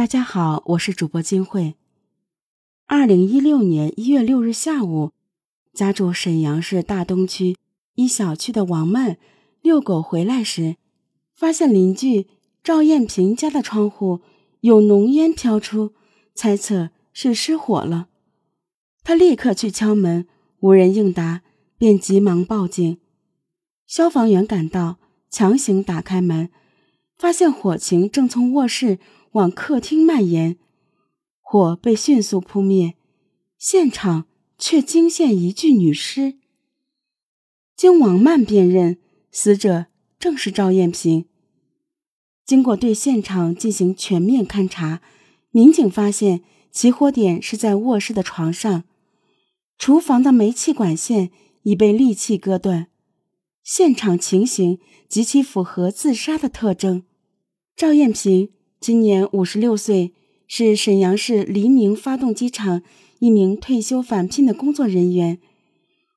[0.00, 1.74] 大家好，我是主播金慧。
[2.86, 5.10] 二零一六年一月六日下午，
[5.74, 7.58] 家住沈阳市大东区
[7.96, 9.18] 一小区的王曼
[9.60, 10.76] 遛狗回来时，
[11.34, 12.28] 发现邻居
[12.64, 14.20] 赵艳萍家的窗户
[14.62, 15.92] 有浓烟飘出，
[16.34, 18.08] 猜测是失火了。
[19.04, 20.26] 他立刻去敲门，
[20.60, 21.42] 无人应答，
[21.76, 22.96] 便急忙报警。
[23.86, 24.96] 消防员赶到，
[25.28, 26.48] 强行打开门，
[27.18, 28.98] 发现火情正从卧室
[29.32, 30.56] 往客厅蔓延，
[31.40, 32.94] 火被迅速扑灭，
[33.58, 34.26] 现场
[34.58, 36.34] 却惊现一具女尸。
[37.76, 38.98] 经王曼辨认，
[39.30, 39.86] 死者
[40.18, 41.26] 正是赵艳萍。
[42.44, 45.00] 经过对现场进行全面勘查，
[45.50, 46.42] 民警发现
[46.72, 48.84] 起火点是在卧室的床上，
[49.78, 51.30] 厨房的煤气管线
[51.62, 52.88] 已被利器割断。
[53.62, 57.04] 现场情形极其符合自杀的特征。
[57.76, 60.14] 赵艳萍今年五十六岁，
[60.48, 62.82] 是沈阳市黎明发动机厂
[63.18, 65.38] 一名退休返聘的工作人员。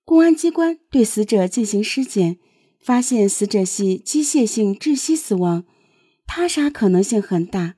[0.05, 2.37] 公安机关对死者进行尸检，
[2.79, 5.65] 发现死者系机械性窒息死亡，
[6.25, 7.75] 他杀可能性很大。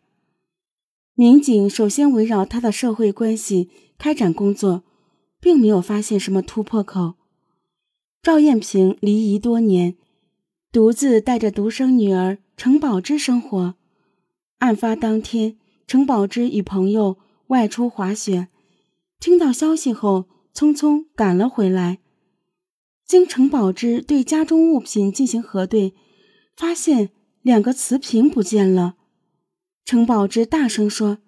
[1.16, 4.83] 民警首先围绕他的社会关系开展工作，
[5.42, 7.16] 并没有发现什么突破口。
[8.22, 9.95] 赵艳萍离异多年，
[10.72, 13.73] 独自带着独生女儿程宝芝生活。
[14.66, 18.47] 案发当天，程宝芝与朋友外出滑雪，
[19.19, 21.99] 听到消息后匆匆赶了回来。
[23.05, 25.93] 经程宝芝对家中物品进行核对，
[26.58, 27.11] 发现
[27.43, 28.95] 两个瓷瓶不见了。
[29.86, 31.19] 程宝芝大声说：“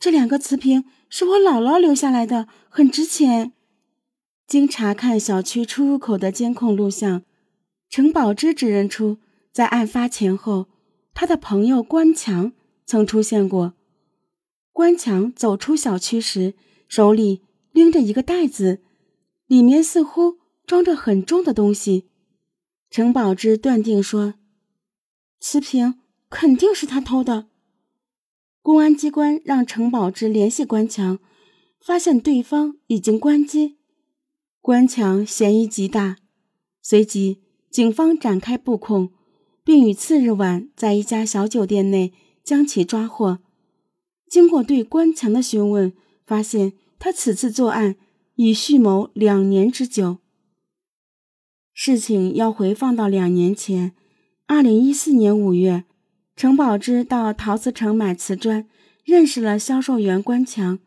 [0.00, 3.52] 这两个瓷瓶是我姥姥留下来的，很值钱。”
[4.48, 7.22] 经查看小区出入口的监控录像，
[7.88, 9.18] 程宝芝指认出，
[9.52, 10.66] 在案发前后，
[11.14, 12.52] 他的朋友关强
[12.84, 13.74] 曾出现过。
[14.72, 16.54] 关强走出小区时，
[16.88, 18.82] 手里拎着一个袋子，
[19.46, 22.08] 里面似乎装着很重的东西。
[22.90, 24.34] 程宝芝断定说，
[25.40, 27.48] 瓷瓶肯定是他偷的。
[28.62, 31.18] 公安机关让程宝芝联系关强，
[31.80, 33.78] 发现对方已经关机。
[34.60, 36.18] 关强嫌疑极大，
[36.80, 39.12] 随即警方展开布控，
[39.64, 42.12] 并于次日晚在一家小酒店内
[42.42, 43.38] 将其抓获。
[44.28, 45.92] 经过对关强的询问，
[46.26, 47.96] 发现他此次作案
[48.36, 50.18] 已蓄谋两年之久。
[51.72, 53.92] 事情要回放到两年前，
[54.46, 55.84] 二零一四年五月，
[56.36, 58.68] 程宝芝到陶瓷城买瓷砖，
[59.04, 60.78] 认识了销售员关强。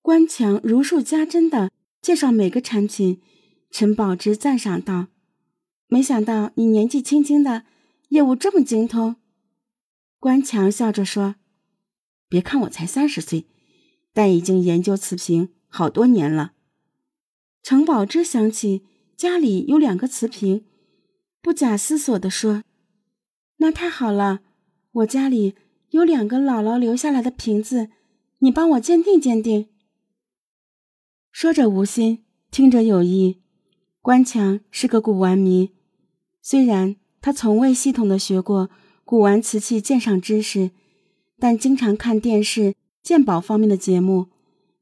[0.00, 1.70] 关强如数家珍的。
[2.00, 3.20] 介绍每个产品，
[3.72, 5.08] 陈宝芝赞赏道
[5.88, 7.64] ：“没想到你年纪轻轻的，
[8.08, 9.16] 业务这么精通。”
[10.20, 11.36] 关强笑着说
[12.28, 13.46] ：“别看我才三十岁，
[14.12, 16.54] 但已经研究瓷瓶好多年了。”
[17.62, 18.84] 程宝芝想起
[19.16, 20.64] 家里有两个瓷瓶，
[21.40, 22.62] 不假思索地说
[23.58, 24.40] ：“那太好了，
[24.92, 25.54] 我家里
[25.90, 27.90] 有两个姥姥留下来的瓶子，
[28.38, 29.68] 你帮我鉴定鉴定。”
[31.30, 33.42] 说着无心，听着有意。
[34.00, 35.74] 关强是个古玩迷，
[36.40, 38.70] 虽然他从未系统的学过
[39.04, 40.70] 古玩瓷器鉴赏知识，
[41.38, 44.26] 但经常看电视鉴宝方面的节目，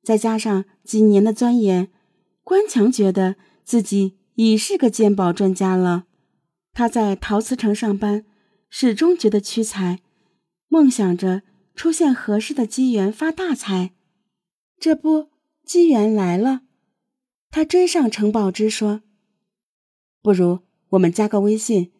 [0.02, 1.88] 再加上几年的钻研，
[2.42, 6.04] 关强觉得自己已是个鉴宝专家了。
[6.72, 8.25] 他在陶瓷城上班，
[8.69, 10.00] 始终觉得屈才，
[10.69, 11.42] 梦想着
[11.75, 13.92] 出现合适的机缘发大财。
[14.78, 15.28] 这不。
[15.66, 16.60] 机缘来了，
[17.50, 19.02] 他追上程宝芝说
[20.22, 20.60] ：“不如
[20.91, 21.91] 我们加个微信，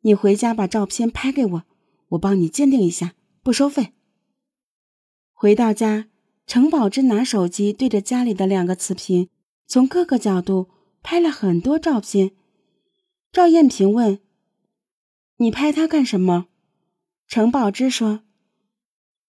[0.00, 1.62] 你回家把照片拍给我，
[2.10, 3.92] 我帮你鉴定一下，不收费。”
[5.32, 6.08] 回到家，
[6.46, 9.28] 程宝芝拿手机对着家里的两个瓷瓶，
[9.66, 10.68] 从各个角度
[11.02, 12.32] 拍了很多照片。
[13.32, 14.20] 赵艳萍问
[15.38, 16.46] ：“你拍它干什么？”
[17.26, 18.20] 程宝芝说：“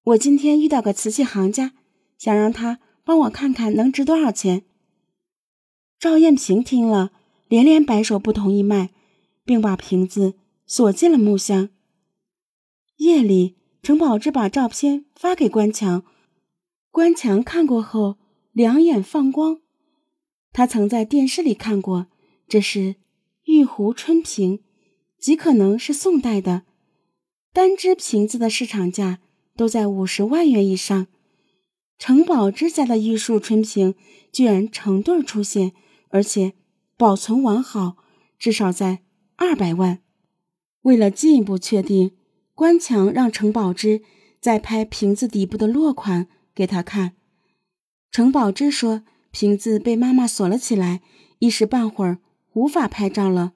[0.04, 1.74] 我今天遇到个瓷器行家，
[2.18, 4.64] 想让他。”帮我看看能值多少钱？
[6.00, 7.12] 赵艳萍听了，
[7.48, 8.92] 连连摆手不同意卖，
[9.44, 10.36] 并把瓶子
[10.74, 11.68] 锁进了木箱。
[12.96, 16.06] 夜里，程宝芝把照片发给关强，
[16.92, 18.20] 关强看过后
[18.54, 19.60] 两眼放光。
[20.54, 22.08] 他曾在电视里看过，
[22.48, 22.96] 这是
[23.44, 24.64] 玉壶春瓶，
[25.20, 26.64] 极可能是宋代的，
[27.52, 29.20] 单只瓶子的市场价
[29.58, 31.08] 都在五十万元以上。
[31.98, 33.96] 程宝芝家的玉树春瓶
[34.32, 35.74] 居然成对出现，
[36.08, 36.54] 而且
[36.96, 37.98] 保存完好，
[38.40, 39.04] 至少在
[39.36, 40.02] 二百万。
[40.82, 42.12] 为了进一步确定，
[42.56, 44.02] 关强让程宝芝
[44.40, 47.14] 再拍瓶子底部的落款给他看。
[48.12, 51.02] 程宝芝说：“瓶子被妈妈锁了起来，
[51.40, 52.20] 一时半会儿
[52.54, 53.54] 无法拍照了。”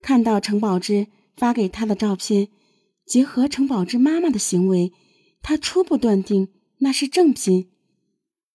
[0.00, 2.48] 看到程宝芝发给他的照片，
[3.04, 4.92] 结合程宝芝妈妈的行为，
[5.42, 7.70] 他初步断定那是正品。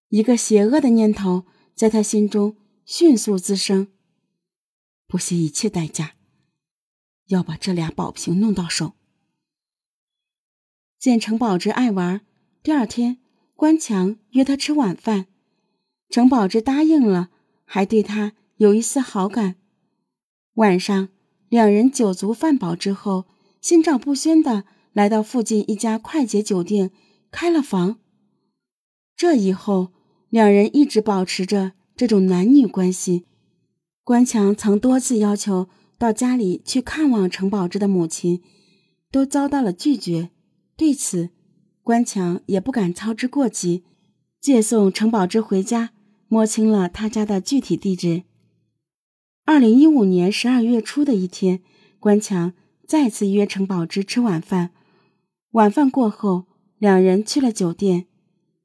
[0.09, 3.87] 一个邪恶的念头在他心中迅速滋生，
[5.07, 6.13] 不惜一切代价
[7.27, 8.93] 要把这俩宝瓶弄到手。
[10.99, 12.21] 见程宝芝爱玩，
[12.63, 13.19] 第二天
[13.55, 15.27] 关强约她吃晚饭，
[16.09, 17.29] 程宝芝答应了，
[17.65, 19.55] 还对他有一丝好感。
[20.55, 21.09] 晚上。
[21.47, 23.25] 两人酒足饭饱之后，
[23.61, 26.91] 心照不宣的来到附近一家快捷酒店
[27.31, 27.99] 开了房。
[29.15, 29.93] 这以后，
[30.29, 33.25] 两人一直保持着这种男女关系。
[34.03, 38.41] 关强曾多次要求到家里去看望程宝芝的母亲，
[39.11, 40.31] 都遭到了拒绝。
[40.75, 41.29] 对此，
[41.81, 43.83] 关强也不敢操之过急，
[44.41, 45.91] 借送程宝芝回家，
[46.27, 48.23] 摸清了他家的具体地址。
[49.45, 51.61] 二零一五年十二月初的一天，
[51.99, 52.53] 关强
[52.87, 54.71] 再次约程宝芝吃晚饭。
[55.51, 56.45] 晚饭过后，
[56.77, 58.07] 两人去了酒店。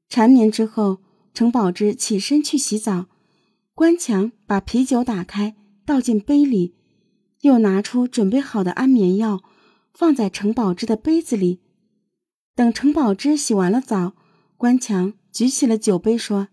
[0.09, 0.97] 缠绵之后，
[1.33, 3.05] 程宝芝起身去洗澡。
[3.73, 5.55] 关强把啤酒打开，
[5.85, 6.75] 倒进杯里，
[7.41, 9.43] 又拿出准备好的安眠药，
[9.93, 11.61] 放在程宝芝的杯子里。
[12.55, 14.13] 等程宝芝洗完了澡，
[14.57, 16.47] 关强举起了酒杯，说：“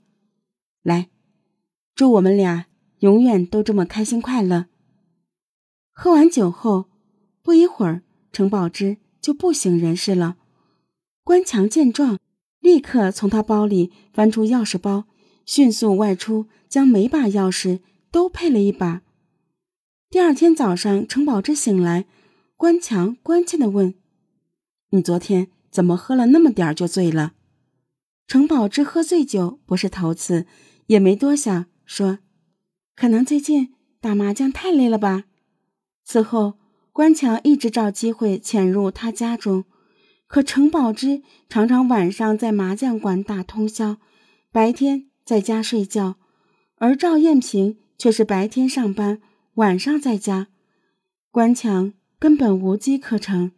[0.83, 1.09] 来，
[1.95, 2.67] 祝我们俩。”
[3.01, 4.67] 永远都这么开心快乐。
[5.93, 6.87] 喝完酒后，
[7.45, 8.03] 不一会儿，
[8.33, 10.37] 程宝芝就不省人事了。
[11.23, 12.19] 关强见状，
[12.59, 15.05] 立刻从他包里翻出钥匙包，
[15.47, 17.79] 迅速外出，将每把钥匙
[18.11, 19.03] 都配了一把。
[20.11, 22.07] 第二天早上，程宝芝醒来，
[22.57, 23.95] 关强关切地问
[24.89, 27.35] ：“你昨天怎么喝了那么点就醉了？”
[28.27, 30.47] 程宝芝喝醉酒不是头次，
[30.87, 32.21] 也没多想，说。
[32.97, 35.25] 可能最近打麻将太累了吧。
[36.07, 36.55] 此后，
[36.91, 39.67] 关强一直找机会潜入他家中，
[40.27, 43.99] 可程宝芝常常晚上在麻将馆打通宵，
[44.51, 46.17] 白天在家睡觉，
[46.77, 49.21] 而赵艳萍却是白天上班，
[49.59, 50.47] 晚上在家。
[51.33, 53.51] 关强根本无机可乘，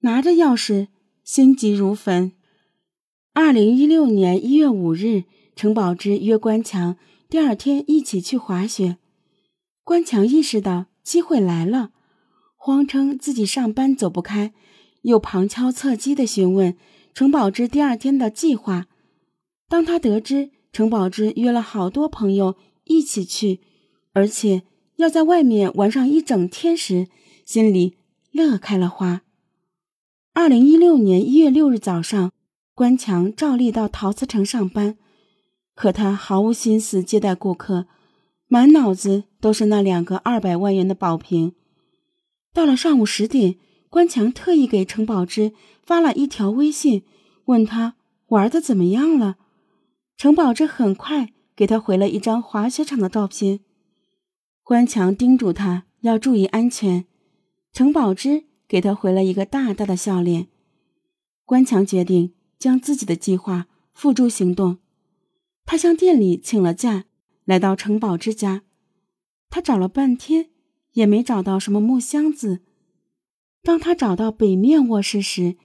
[0.00, 0.88] 拿着钥匙，
[1.22, 2.32] 心急如焚。
[3.34, 5.24] 二零一六年一月五日，
[5.54, 6.96] 程宝芝约关强。
[7.28, 8.96] 第二天一起去滑雪，
[9.84, 11.92] 关强意识到机会来了，
[12.56, 14.52] 谎称自己上班走不开，
[15.02, 16.76] 又旁敲侧击地询问
[17.14, 18.86] 程宝芝第二天的计划。
[19.68, 23.60] 当他得知程宝芝约了好多朋友一起去，
[24.14, 24.62] 而且
[24.98, 27.06] 要在外面玩上一整天时，
[27.44, 27.94] 心里
[28.32, 29.22] 乐开了花。
[30.34, 32.32] 二零一六年一月六日早上，
[32.74, 34.98] 关强照例到陶瓷城上班。
[35.76, 37.86] 可他毫无心思接待顾客，
[38.48, 41.54] 满脑子都是那两个二百万元的宝瓶。
[42.52, 43.54] 到了上午十点，
[43.88, 45.52] 关强特意给程宝芝
[45.86, 47.04] 发了一条微信，
[47.44, 47.94] 问他
[48.30, 49.36] 玩的怎么样了。
[50.16, 53.60] 程宝芝很快给他回了一张滑雪场的照片。
[54.68, 57.06] 关强叮嘱他要注意安全，
[57.72, 60.48] 程宝芝给他回了一个大大的笑脸。
[61.46, 64.76] 关强决定将自己的计划付诸行动。
[65.64, 67.06] 他向店里请了假，
[67.46, 68.62] 来到程宝之家。
[69.48, 70.50] 他找了半天，
[70.92, 72.60] 也没找到什么木箱子。
[73.62, 75.56] 当他找到北面卧室时，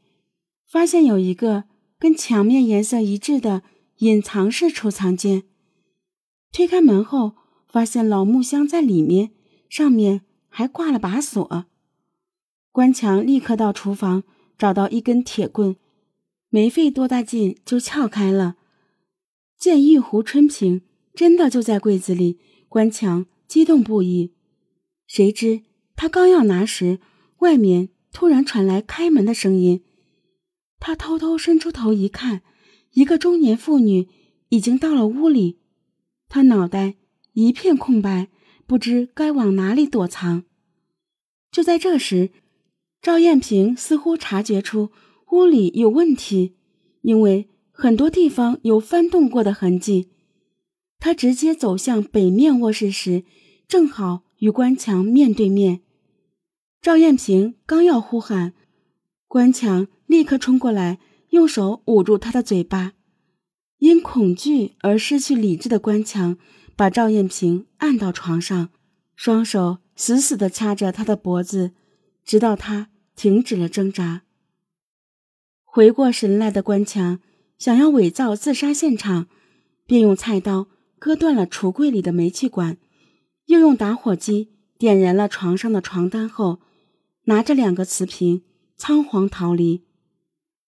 [0.66, 1.66] 发现有一个
[2.00, 3.63] 跟墙面颜色一致的
[3.98, 5.44] 隐藏式储藏间。
[6.54, 7.34] 推开门后，
[7.74, 9.32] 发现老木箱在里面，
[9.68, 11.65] 上面还挂了把锁。
[12.72, 14.22] 关强立刻到厨房
[14.60, 15.75] 找到一根铁棍，
[16.50, 18.58] 没费多大劲就撬开了。
[19.58, 20.84] 见玉壶春瓶
[21.15, 22.39] 真的就在柜子里，
[22.70, 24.36] 关强激动不已。
[25.08, 25.63] 谁知
[25.96, 27.00] 他刚要拿时，
[27.39, 29.84] 外面突然传来开门的声音。
[30.80, 32.44] 他偷偷伸出头一看，
[32.92, 34.10] 一个中年妇女
[34.50, 35.58] 已经到了屋里。
[36.30, 36.98] 他脑袋
[37.34, 38.30] 一片空白，
[38.66, 40.44] 不知该往哪里躲藏。
[41.52, 42.32] 就在这时，
[43.02, 44.92] 赵艳萍似乎察觉出
[45.32, 46.56] 屋里有问题，
[47.02, 47.50] 因为。
[47.75, 50.12] 很多地方有翻动过的痕迹。
[51.00, 53.24] 他直接走向北面卧室时，
[53.68, 55.82] 正好与关强面对面。
[56.84, 58.54] 赵艳萍刚要呼喊，
[59.28, 61.00] 关强立刻冲过来，
[61.32, 62.94] 用手捂住他的嘴巴。
[63.80, 66.38] 因恐惧而失去理智的关强
[66.75, 68.70] 把赵艳萍按到床上，
[69.15, 71.72] 双手死死地掐着她的脖子，
[72.25, 74.24] 直到她停止了挣扎。
[75.63, 77.20] 回过神来的关强
[77.58, 79.27] 想要伪造自杀现场，
[79.86, 80.68] 便用菜刀
[81.00, 82.77] 割断了橱柜里的煤气管，
[83.46, 86.60] 又用打火机点燃了床上的床单后，
[87.25, 88.44] 拿着两个瓷瓶
[88.75, 89.86] 仓皇逃离。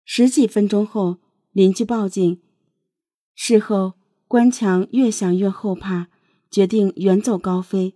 [0.04, 1.18] 十几分钟后，
[1.52, 2.40] 邻居报警。
[3.34, 3.94] 事后，
[4.26, 6.08] 关强越想越后怕，
[6.50, 7.94] 决定远走高飞。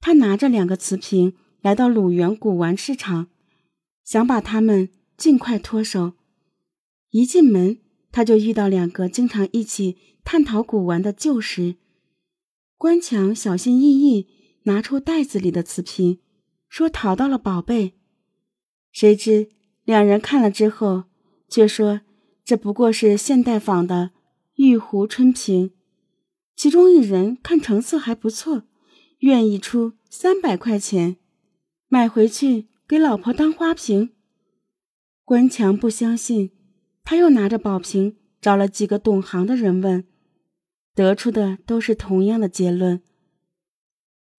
[0.00, 3.28] 他拿着两个瓷瓶来到鲁源古玩市场，
[4.04, 6.14] 想把它们尽快脱手。
[7.10, 7.78] 一进门，
[8.10, 11.76] 他就遇到两个经常一起探讨古玩的旧识。
[12.76, 14.28] 关强小心翼翼
[14.64, 16.18] 拿出袋子里的瓷瓶，
[16.68, 17.94] 说淘到了宝贝。
[18.90, 19.48] 谁知
[19.84, 21.04] 两人看了之后。
[21.52, 22.00] 却说
[22.46, 24.12] 这不过是现代仿的
[24.56, 25.72] 玉壶春瓶，
[26.54, 28.64] 其中一人看成色还不错，
[29.18, 31.16] 愿意出三百块钱
[31.88, 34.10] 买回去给老婆当花瓶。
[35.24, 36.50] 关强不相信，
[37.04, 40.04] 他又拿着宝瓶找了几个懂行的人问，
[40.94, 43.02] 得出的都是同样的结论。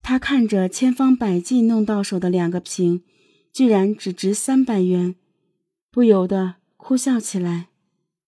[0.02, 3.04] 他看着千方百计弄到手的两个瓶，
[3.52, 5.16] 居然只值三百元，
[5.92, 6.56] 不由得。
[6.76, 7.70] 哭笑起来，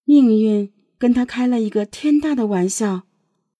[0.05, 0.71] 命运
[1.05, 3.03] 跟他开了一个天大的玩笑。